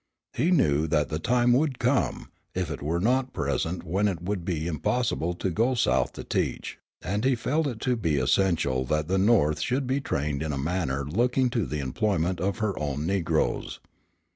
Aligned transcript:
He 0.33 0.49
knew 0.49 0.87
that 0.87 1.09
the 1.09 1.19
time 1.19 1.53
would 1.53 1.77
come, 1.77 2.31
if 2.55 2.71
it 2.71 2.81
were 2.81 2.99
not 2.99 3.33
present 3.33 3.83
when 3.83 4.07
it 4.07 4.19
would 4.19 4.43
be 4.43 4.65
impossible 4.65 5.35
to 5.35 5.51
go 5.51 5.75
South 5.75 6.13
to 6.13 6.23
teach, 6.23 6.79
and 7.03 7.23
he 7.23 7.35
felt 7.35 7.67
it 7.67 7.79
to 7.81 7.95
be 7.95 8.17
essential 8.17 8.83
that 8.85 9.07
the 9.07 9.19
North 9.19 9.61
should 9.61 9.85
be 9.85 10.01
trained 10.01 10.41
in 10.41 10.51
a 10.53 10.57
manner 10.57 11.05
looking 11.07 11.51
to 11.51 11.67
the 11.67 11.77
employment 11.81 12.39
of 12.41 12.57
her 12.57 12.75
own 12.79 13.05
negroes. 13.05 13.79